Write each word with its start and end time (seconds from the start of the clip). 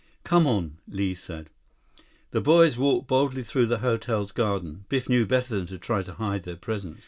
Come 0.23 0.47
on," 0.47 0.77
Li 0.87 1.13
said. 1.13 1.51
The 2.31 2.41
boys 2.41 2.75
walked 2.75 3.07
boldly 3.07 3.43
through 3.43 3.67
the 3.67 3.77
hotel's 3.85 4.31
garden. 4.31 4.85
Biff 4.89 5.07
knew 5.07 5.27
better 5.27 5.55
than 5.57 5.67
to 5.67 5.77
try 5.77 6.01
to 6.01 6.13
hide 6.13 6.41
their 6.41 6.55
presence. 6.55 6.97